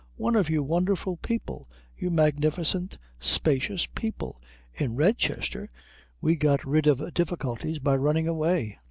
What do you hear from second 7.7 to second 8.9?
by running away.